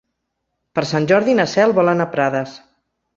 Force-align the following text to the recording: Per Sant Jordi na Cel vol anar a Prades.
Per 0.79 0.83
Sant 0.91 1.05
Jordi 1.11 1.35
na 1.39 1.45
Cel 1.51 1.73
vol 1.81 1.91
anar 1.93 2.09
a 2.09 2.11
Prades. 2.17 2.57